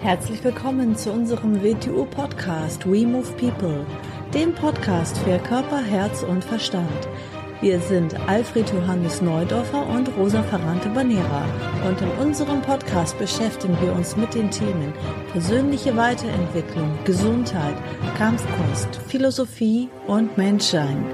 [0.00, 3.84] Herzlich willkommen zu unserem WTU-Podcast We Move People,
[4.32, 7.08] dem Podcast für Körper, Herz und Verstand.
[7.60, 11.44] Wir sind Alfred Johannes Neudorfer und Rosa Ferrante Banera
[11.84, 14.92] und in unserem Podcast beschäftigen wir uns mit den Themen
[15.32, 17.74] persönliche Weiterentwicklung, Gesundheit,
[18.16, 21.04] Kampfkunst, Philosophie und Menschsein.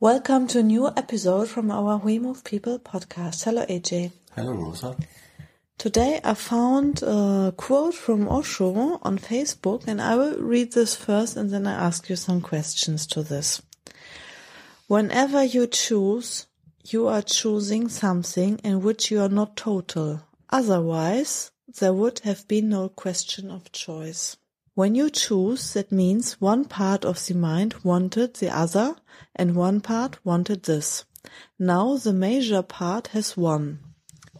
[0.00, 3.46] Welcome to a new episode from our We Move People podcast.
[3.46, 4.10] Hello AJ.
[4.34, 4.96] Hello Rosa.
[5.76, 11.36] Today I found a quote from Osho on Facebook and I will read this first
[11.36, 13.60] and then I ask you some questions to this.
[14.86, 16.46] Whenever you choose,
[16.84, 20.22] you are choosing something in which you are not total.
[20.48, 21.50] Otherwise,
[21.80, 24.36] there would have been no question of choice.
[24.74, 28.96] When you choose, that means one part of the mind wanted the other
[29.36, 31.04] and one part wanted this.
[31.58, 33.80] Now the major part has won.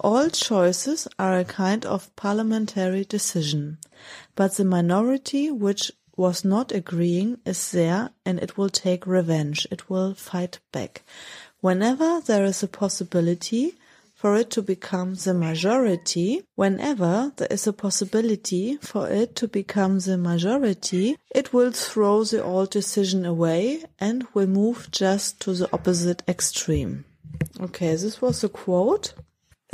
[0.00, 3.78] All choices are a kind of parliamentary decision,
[4.34, 9.66] but the minority which was not agreeing is there and it will take revenge.
[9.70, 11.02] It will fight back.
[11.60, 13.74] Whenever there is a possibility
[14.14, 19.98] for it to become the majority, whenever there is a possibility for it to become
[20.00, 25.68] the majority, it will throw the old decision away and will move just to the
[25.72, 27.04] opposite extreme.
[27.60, 29.14] Okay, this was a quote.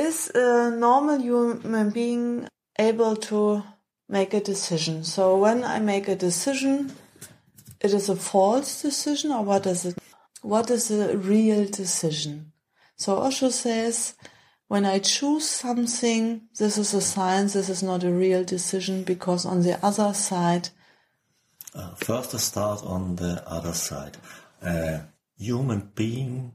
[0.01, 2.49] Is a normal human being
[2.79, 3.63] able to
[4.09, 5.05] make a decision?
[5.05, 6.93] So when I make a decision,
[7.83, 9.99] it is a false decision or what is it?
[10.41, 12.53] What is a real decision?
[12.97, 14.15] So Osho says,
[14.69, 19.45] when I choose something, this is a sign, this is not a real decision because
[19.45, 20.71] on the other side,
[21.75, 24.17] uh, first, I start on the other side.
[24.63, 25.03] A
[25.37, 26.55] human being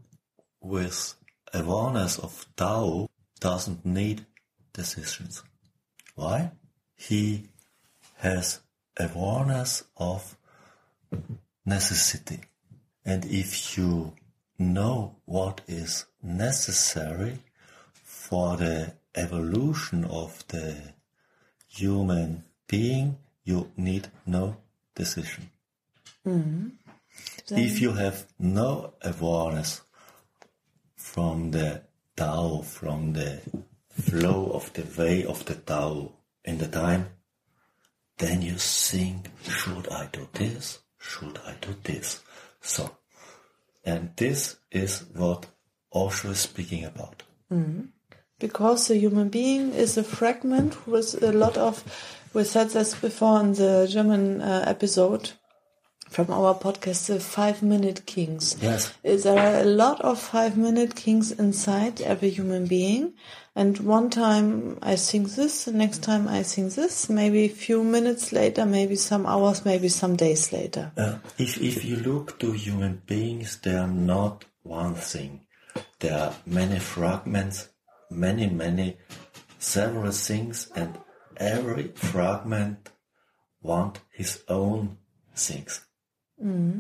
[0.62, 1.14] with
[1.54, 3.08] awareness of Tao
[3.40, 4.26] doesn't need
[4.74, 5.44] decisions.
[6.16, 6.52] Why?
[6.96, 7.48] He
[8.18, 8.62] has
[8.98, 10.38] awareness of
[11.66, 12.40] necessity.
[13.04, 14.14] And if you
[14.58, 17.40] know what is necessary
[18.04, 20.94] for the evolution of the
[21.68, 24.58] human being, you need no
[24.96, 25.50] decision.
[26.26, 26.72] mm,
[27.52, 29.82] If you have no awareness
[30.96, 31.84] from the
[32.16, 33.42] Tao, from the
[33.90, 36.12] flow of the way of the Tao
[36.44, 37.10] in the time,
[38.18, 40.80] then you think, should I do this?
[40.98, 42.22] Should I do this?
[42.62, 42.98] So,
[43.84, 45.46] and this is what
[45.94, 47.24] Osho is speaking about.
[48.40, 51.84] because the human being is a fragment with a lot of,
[52.34, 55.32] we said this before in the German uh, episode
[56.10, 58.56] from our podcast, the five minute kings.
[58.62, 58.94] Yes.
[59.04, 63.14] There are a lot of five minute kings inside every human being.
[63.56, 67.84] And one time I think this, the next time I think this, maybe a few
[67.84, 70.92] minutes later, maybe some hours, maybe some days later.
[70.98, 75.42] Uh, if, if you look to human beings, they are not one thing.
[76.00, 77.70] There are many fragments,
[78.10, 78.98] many, many,
[79.60, 80.98] several things, and
[81.38, 82.90] every fragment
[83.62, 84.98] want his own
[85.36, 85.82] things.
[86.44, 86.80] Mm-hmm.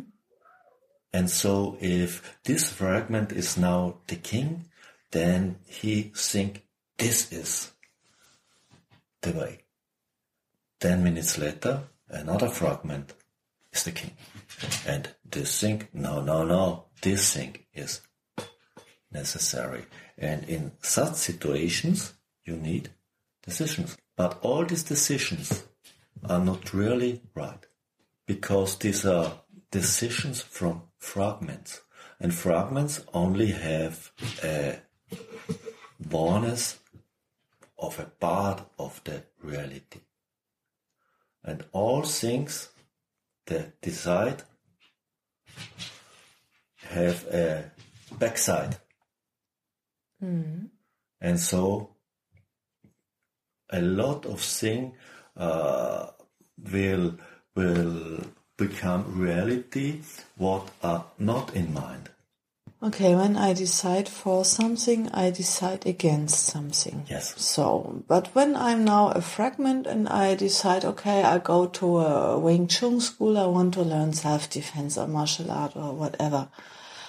[1.13, 4.65] And so if this fragment is now the king,
[5.11, 6.65] then he think
[6.97, 7.71] this is
[9.21, 9.59] the way.
[10.79, 13.13] Ten minutes later, another fragment
[13.71, 14.11] is the king.
[14.85, 18.01] And this thing, no, no, no, this thing is
[19.11, 19.85] necessary.
[20.17, 22.89] And in such situations, you need
[23.41, 23.97] decisions.
[24.17, 25.63] But all these decisions
[26.27, 27.65] are not really right
[28.25, 29.31] because these are
[29.75, 31.81] decisions from fragments.
[32.19, 34.79] And fragments only have a
[35.99, 36.79] awareness
[37.77, 39.99] of a part of the reality.
[41.43, 42.69] And all things
[43.47, 44.43] that decide
[46.77, 47.71] have a
[48.17, 48.77] backside.
[51.19, 51.89] And so
[53.69, 54.93] a lot of things
[55.35, 56.07] uh,
[56.71, 57.17] will
[57.55, 58.21] will
[58.57, 60.01] become reality
[60.37, 62.09] what are not in mind.
[62.83, 67.05] Okay, when I decide for something, I decide against something.
[67.09, 67.33] Yes.
[67.41, 72.37] So, but when I'm now a fragment and I decide, okay, I go to a
[72.37, 76.49] Wing Chun school, I want to learn self-defense or martial art or whatever.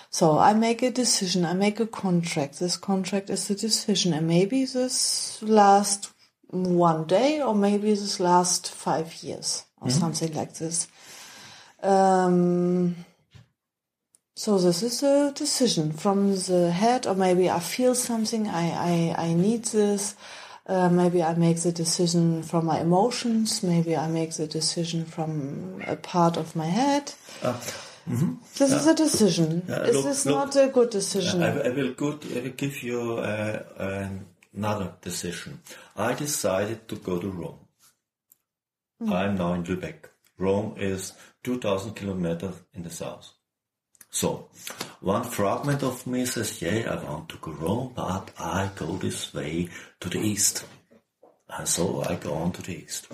[0.09, 2.59] So I make a decision, I make a contract.
[2.59, 6.11] This contract is the decision and maybe this lasts
[6.47, 9.99] one day or maybe this lasts five years or mm-hmm.
[9.99, 10.89] something like this.
[11.87, 12.97] Um,
[14.35, 18.49] so this is a decision from the head, or maybe I feel something.
[18.49, 20.15] I I, I need this.
[20.69, 23.63] Uh, maybe I make the decision from my emotions.
[23.63, 27.15] Maybe I make the decision from a part of my head.
[27.43, 27.57] Ah,
[28.59, 29.63] This is a decision.
[29.69, 31.43] Yeah, is look- this look, not a good decision?
[31.43, 33.63] I, I will good, I will give you uh,
[34.55, 35.61] another decision.
[35.97, 37.59] I decided to go to Rome.
[39.01, 40.11] I'm now in Lübeck.
[40.39, 41.13] Rome is
[41.45, 43.33] 2,000 kilometers in the south.
[44.11, 44.49] So,
[45.01, 48.97] one fragment of me says, yeah, I want to go to Rome, but I go
[48.97, 49.69] this way
[50.01, 50.65] to the east.
[51.49, 53.09] And so I go on to the east.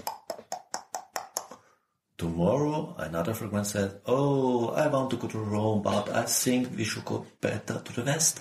[2.16, 6.84] Tomorrow, another fragment said, oh, I want to go to Rome, but I think we
[6.84, 8.40] should go better to the west.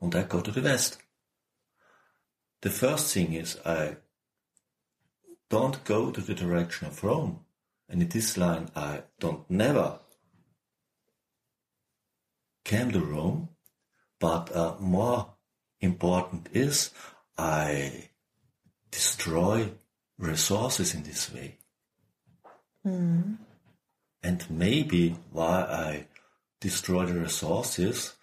[0.00, 0.98] And I go to the west.
[2.62, 3.96] The first thing is I
[5.48, 7.40] don't go to the direction of Rome.
[7.88, 10.00] And in this line, I don't never
[12.64, 13.50] came to Rome,
[14.18, 15.34] but uh, more
[15.80, 16.90] important is
[17.38, 18.08] I
[18.90, 19.70] destroy
[20.18, 21.58] resources in this way.
[24.22, 26.06] And maybe why I
[26.60, 28.14] destroy the resources,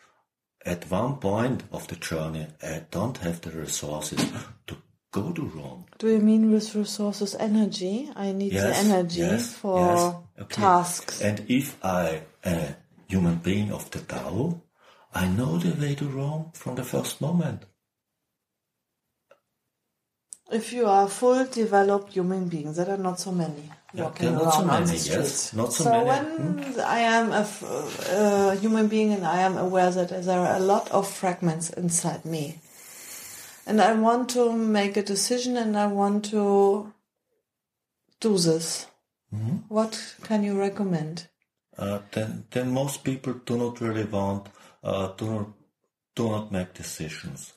[0.65, 4.19] at one point of the journey, I don't have the resources
[4.67, 4.77] to
[5.13, 5.85] go to Rome.
[5.99, 8.09] Do you mean with resources energy?
[8.15, 10.01] I need Yes, the energy yes, for yes,
[10.43, 10.61] okay.
[10.61, 11.21] tasks.
[11.21, 12.75] And if I, a
[13.07, 14.61] human being of the Tao,
[15.13, 17.63] I know the way to Rome from the first moment.
[20.51, 24.29] If you are a full developed human beings, there are not so many Yeah, walking
[24.29, 26.05] around not so on many, yes, not so many.
[26.09, 26.25] when
[26.73, 26.79] hmm?
[26.81, 31.07] I am a human being and I am aware that there are a lot of
[31.07, 32.59] fragments inside me,
[33.65, 36.93] and I want to make a decision and I want to
[38.19, 38.87] do this,
[39.33, 39.57] Mm-hmm.
[39.67, 41.27] what can you recommend?
[41.77, 44.47] uh, then then most people do not really want
[44.83, 45.47] uh, do not
[46.15, 47.53] do not make decisions.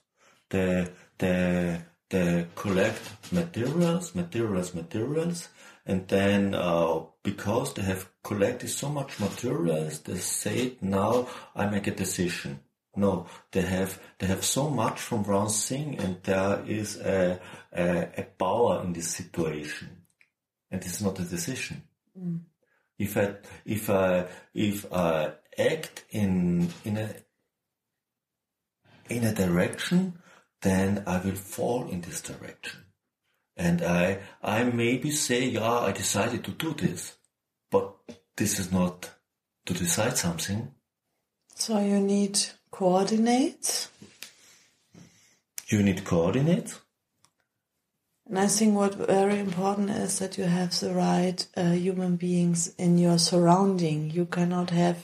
[0.48, 0.88] They
[1.18, 5.48] they they collect materials, materials, materials,
[5.84, 11.86] and then uh, because they have collected so much materials, they say now I make
[11.86, 12.60] a decision.
[12.96, 17.40] No, they have they have so much from one thing, and there is a
[17.72, 20.06] a, a power in this situation,
[20.70, 21.82] and it's not a decision.
[22.18, 22.40] Mm.
[22.98, 23.34] If I
[23.66, 27.10] if I if I act in in a
[29.10, 30.14] in a direction,
[30.62, 32.80] then I will fall in this direction,
[33.56, 37.14] and I I maybe say yeah I decided to do this,
[37.70, 37.94] but
[38.36, 39.10] this is not
[39.66, 40.72] to decide something.
[41.58, 42.38] So you need
[42.70, 43.88] coordinates.
[45.68, 46.78] You need coordinates.
[48.28, 52.74] And I think what very important is that you have the right uh, human beings
[52.76, 54.10] in your surrounding.
[54.10, 54.98] You cannot have.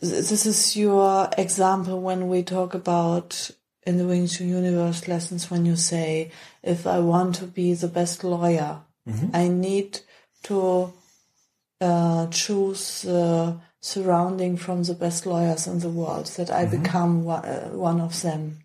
[0.00, 3.50] This is your example when we talk about
[3.86, 6.32] in the WingTsun Universe lessons when you say,
[6.62, 8.80] if I want to be the best lawyer,
[9.32, 10.00] I need
[10.44, 10.92] to
[11.80, 17.44] uh, choose the surrounding from the best lawyers in the world, that I become one,
[17.44, 18.58] uh, one of them.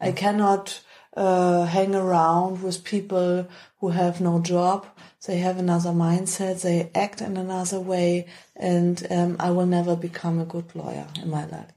[0.00, 0.80] I cannot
[1.16, 3.48] uh, hang around with people
[3.80, 4.86] who have no job.
[5.26, 6.62] They have another mindset.
[6.62, 8.26] They act in another way,
[8.56, 11.72] and um, I will never become a good lawyer in my life.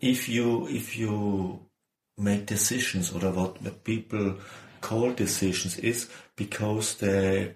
[0.00, 1.60] if you if you
[2.16, 4.36] make decisions or what what people
[4.80, 7.54] call decisions is because they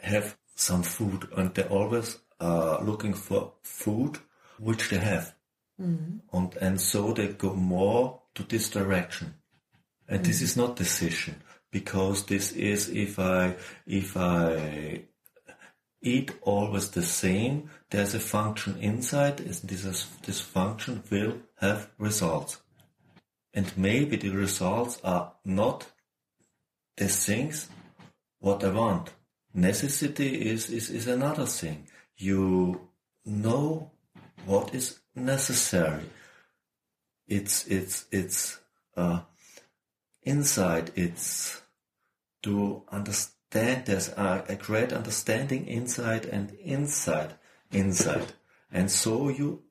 [0.00, 4.18] have some food and they always are looking for food
[4.58, 5.34] which they have
[5.80, 6.18] mm-hmm.
[6.36, 9.34] and and so they go more to this direction
[10.08, 10.62] and this is mm-hmm.
[10.62, 11.34] not decision
[11.70, 13.54] because this is if i
[13.86, 15.02] if i
[16.00, 21.90] eat always the same, there's a function inside, and this, is, this function will have
[21.98, 22.58] results.
[23.52, 25.86] And maybe the results are not
[26.96, 27.68] the things
[28.38, 29.10] what I want.
[29.54, 31.88] Necessity is, is, is another thing.
[32.18, 32.88] You
[33.24, 33.90] know
[34.44, 36.04] what is necessary.
[37.26, 38.58] It's, it's, it's,
[38.96, 39.20] uh,
[40.22, 41.62] inside, it's
[42.42, 47.34] to understand there's a, a great understanding inside and inside
[47.70, 48.32] inside.
[48.70, 49.62] And so you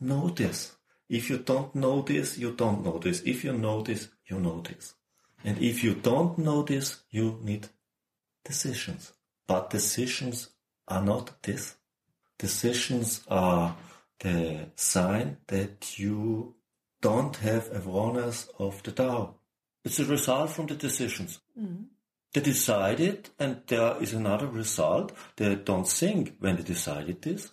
[0.00, 0.76] know this.
[1.08, 3.22] If you don't know this you don't know this.
[3.22, 4.94] If you know this you know this.
[5.44, 7.68] And if you don't know this you need
[8.44, 9.12] decisions.
[9.46, 10.50] But decisions
[10.86, 11.76] are not this
[12.40, 13.76] decisions are
[14.20, 16.54] the sign that you
[17.00, 19.34] don't have awareness of the Tao.
[19.84, 21.40] It's a result from the decisions.
[21.58, 21.84] Mm-hmm.
[22.32, 25.12] They decided, and there is another result.
[25.36, 27.52] They don't think when they decided this.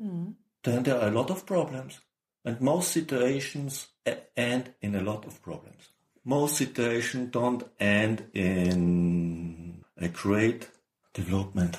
[0.00, 0.32] Mm-hmm.
[0.62, 2.00] Then there are a lot of problems,
[2.44, 3.88] and most situations
[4.36, 5.88] end in a lot of problems.
[6.24, 10.68] most situations don't end in a great
[11.14, 11.76] development.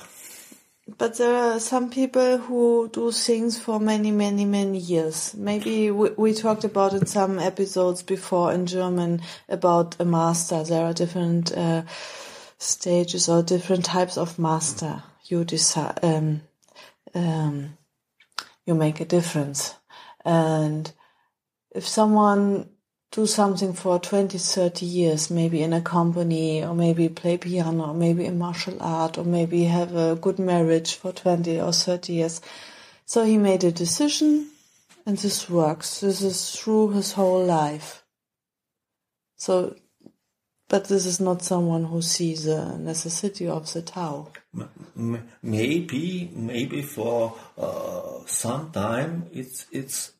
[0.86, 5.34] But there are some people who do things for many, many, many years.
[5.34, 10.62] Maybe we, we talked about in some episodes before in German about a master.
[10.62, 11.84] There are different uh,
[12.58, 15.02] stages or different types of master.
[15.24, 16.42] You decide, um,
[17.14, 17.78] um,
[18.66, 19.74] you make a difference.
[20.22, 20.92] And
[21.74, 22.68] if someone
[23.14, 27.94] do something for 20, 30 years, maybe in a company, or maybe play piano, or
[27.94, 32.40] maybe in martial art, or maybe have a good marriage for 20 or 30 years.
[33.06, 34.50] So he made a decision,
[35.06, 36.00] and this works.
[36.00, 38.02] This is through his whole life.
[39.36, 39.76] So,
[40.68, 44.32] but this is not someone who sees the necessity of the Tao.
[44.96, 50.13] Maybe, maybe for uh, some time it's it's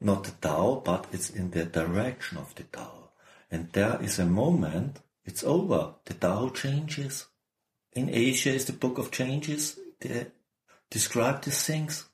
[0.00, 3.10] not the Tao, but it's in the direction of the Tao.
[3.50, 5.94] And there is a moment, it's over.
[6.04, 7.26] The Tao changes.
[7.92, 9.78] In Asia is the book of changes.
[10.00, 10.26] They
[10.90, 12.08] describe these things.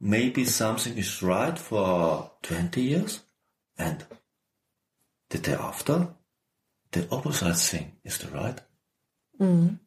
[0.00, 3.20] Maybe something is right for 20 years
[3.78, 4.04] and
[5.30, 6.08] the day after,
[6.90, 8.60] the opposite thing is the right.
[9.40, 9.78] Mm.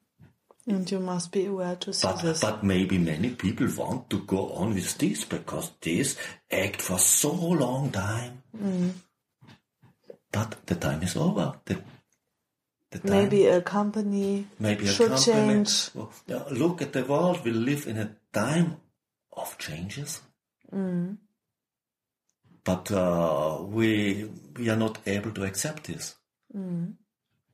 [0.68, 2.42] And you must be aware to see but, this.
[2.42, 6.18] But maybe many people want to go on with this because this
[6.52, 8.42] act for so long time.
[8.58, 8.94] Mm.
[10.32, 11.54] But the time is over.
[11.66, 11.82] The,
[12.90, 15.90] the time, maybe a company maybe a should company, change.
[16.52, 17.46] Look at the world.
[17.46, 18.78] We live in a time
[19.34, 20.22] of changes.
[20.74, 21.18] Mm.
[22.64, 26.16] But uh, we we are not able to accept this.
[26.56, 26.96] Mm.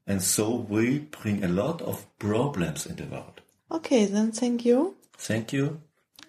[0.08, 3.42] And so we bring a lot of problems in the world.
[3.72, 5.82] Okay, then thank you Thank you.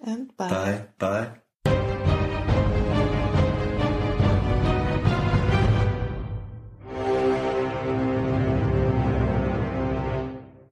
[0.03, 0.49] and bye.
[0.49, 0.85] Bye.
[0.99, 1.42] Bye.